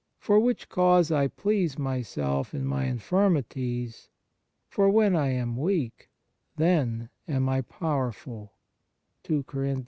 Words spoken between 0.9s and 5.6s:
I please myself in my infirmities... for when I am